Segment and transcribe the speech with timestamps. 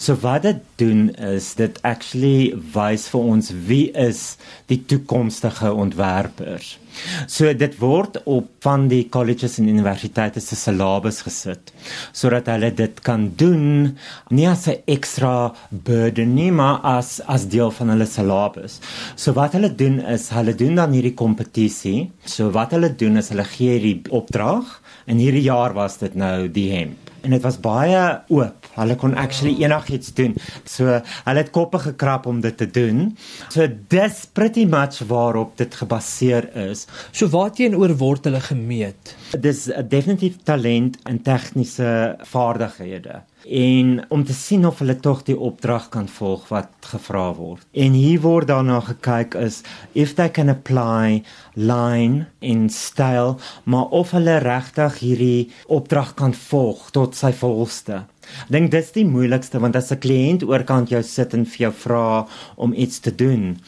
[0.00, 4.38] So wat dit doen is dit actually wys vir ons wie is
[4.72, 6.78] die toekomstige ontwerpers.
[7.28, 11.74] So dit word op van die colleges en universiteite se syllabus gesit
[12.16, 13.92] sodat hulle dit kan doen
[14.32, 18.80] nie as 'n ekstra burden nie maar as as deel van hulle syllabus.
[19.16, 22.10] So wat hulle doen is hulle doen dan hierdie kompetisie.
[22.24, 26.48] So wat hulle doen is hulle gee hierdie opdrag en hierdie jaar was dit nou
[26.48, 28.68] die hemp en dit was baie oop.
[28.74, 30.36] Hulle kon actually enigiets doen.
[30.64, 33.16] So hulle het koppe gekrap om dit te doen.
[33.48, 36.86] So dis pretty much waarop dit gebaseer is.
[37.12, 39.16] So waarteenoor word hulle gemeet?
[39.40, 41.90] Dis definitief talent en tegniese
[42.32, 47.64] vaardighede en om te sien of hulle tog die opdrag kan volg wat gevra word.
[47.72, 51.22] En hier word daarna gekyk is if they can apply
[51.54, 58.04] line in style, maar of hulle regtig hierdie opdrag kan volg tot sy volste.
[58.46, 61.72] Ek dink dis die moeilikste want as 'n kliënt oorkant jou sit en vir jou
[61.72, 63.58] vra om iets te doen,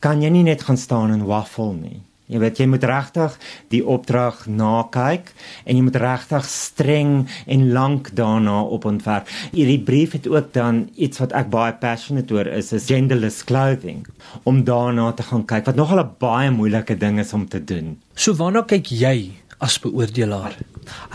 [0.00, 2.00] kan jy nie net gaan staan en waffle nie.
[2.26, 3.34] Jy weet jy moet regtig
[3.70, 5.28] die opdrag nakyk
[5.62, 7.12] en jy moet regtig streng
[7.46, 9.30] en lank daarna op ontwerp.
[9.52, 14.02] Hierdie brief het ook dan iets wat ek baie passionate oor is, is genderless clothing
[14.42, 17.96] om daarna te gaan kyk wat nogal 'n baie moeilike ding is om te doen.
[18.14, 19.30] So waarna kyk jy
[19.62, 20.56] as beoordelaar?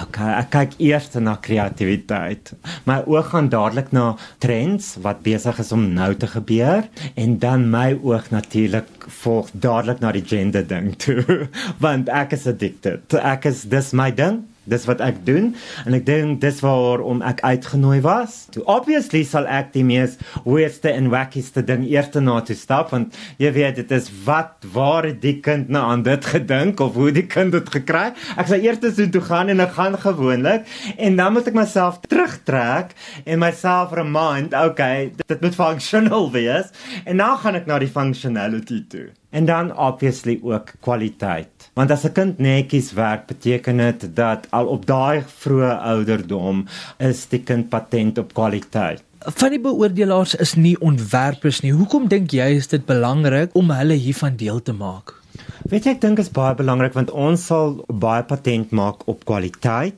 [0.01, 2.53] Okay, ek kyk eers na kreatiwiteit.
[2.89, 7.69] My oog gaan dadelik na trends wat besig is om nou te gebeur en dan
[7.71, 8.89] my oog natuurlik
[9.21, 11.47] volg dadelik na die gender ding toe,
[11.85, 13.05] want ek is addicted.
[13.21, 15.51] Ek is dis my ding dis wat ek doen
[15.85, 18.45] en ek dink dis waarom ek uitgenooi was.
[18.55, 23.15] To obviously sal ek die mees weirdste en wackieste ding eers na toe stap want
[23.41, 27.27] jy weet dit is wat waar die kind nou aan dit gedink of hoe die
[27.27, 28.11] kind dit gekry.
[28.37, 30.67] Ek sal eers so toe gaan en ek gaan gewoonlik
[30.97, 32.95] en dan moet ek myself terugtrek
[33.25, 36.71] en myself remind, okay, dit moet functional wees
[37.05, 39.09] en dan gaan ek na die functionality toe.
[39.31, 41.71] En dan obviously ook kwaliteit.
[41.73, 46.65] Want as 'n kind netjies werk, beteken dit dat al op daai vroeë ouderdom
[46.97, 49.03] is die kind patent op kwaliteit.
[49.19, 51.71] Van die beoordelaars is nie ontwerpers nie.
[51.71, 55.21] Hoekom dink jy is dit belangrik om hulle hiervan deel te maak?
[55.69, 59.25] Weet jy ek dink dit is baie belangrik want ons sal baie patent maak op
[59.29, 59.95] kwaliteit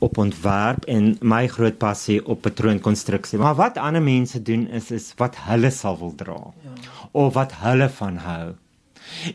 [0.00, 3.38] op ontwerp en my groot passie op patroonkonstruksie.
[3.38, 6.40] Maar wat ander mense doen is is wat hulle sal wil dra.
[6.64, 6.74] Ja.
[7.12, 8.52] Of wat hulle van hou.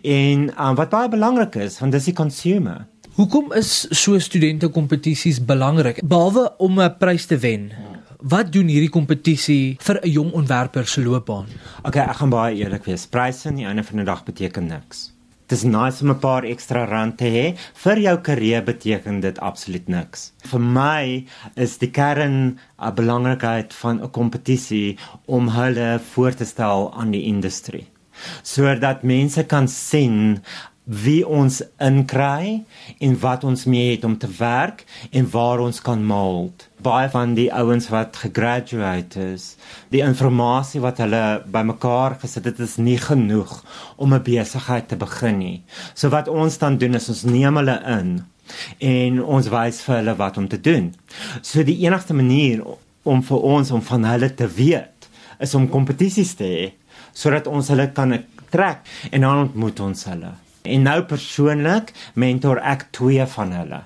[0.01, 2.85] En um, wat baie belangrik is, want dis die consumer.
[3.15, 7.71] Hoekom is so studente kompetisies belangrik behalwe om 'n prys te wen?
[8.19, 11.45] Wat doen hierdie kompetisie vir 'n jong ontwerper se loopbaan?
[11.83, 13.05] Okay, ek gaan baie eerlik wees.
[13.05, 15.14] Pryse aan die einde van die dag beteken niks.
[15.47, 17.57] Dis nice om 'n paar ekstra rand te hê.
[17.83, 20.31] Vir jou karier beteken dit absoluut niks.
[20.43, 21.25] Vir my
[21.55, 27.23] is die kern 'n belangrikheid van 'n kompetisie om hulle voor te stel aan die
[27.23, 27.87] industrie
[28.43, 30.41] sodat mense kan sien
[30.85, 32.61] wie ons inkry
[33.01, 36.67] en wat ons mee het om te werk en waar ons kan mold.
[36.85, 39.55] Baie van die ouens wat gegraduate is,
[39.89, 43.63] die inligting wat hulle bymekaar gesit het is nie genoeg
[43.97, 45.63] om 'n besigheid te begin nie.
[45.95, 48.23] So wat ons dan doen is ons neem hulle in
[48.79, 50.93] en ons wys vir hulle wat om te doen.
[51.41, 52.63] So die enigste manier
[53.03, 55.09] om vir ons om van hulle te weet
[55.39, 56.73] is om kompetisies te hê
[57.13, 60.44] sodat ons hulle kan trek en dan ontmoet ons hulle.
[60.65, 63.81] En nou persoonlik mentor ek twee van hulle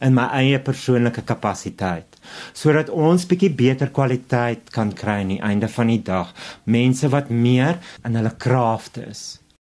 [0.00, 2.16] in my eie persoonlike kapasiteit
[2.56, 6.32] sodat ons bietjie beter kwaliteit kan kry aan die einde van die dag.
[6.64, 9.40] Mense wat meer in hulle kraft is